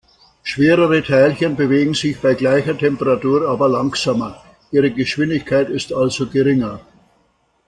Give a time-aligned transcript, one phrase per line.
[0.41, 6.79] Schwerere Teilchen bewegen sich bei gleicher Temperatur aber langsamer, ihre Geschwindigkeit ist also geringer.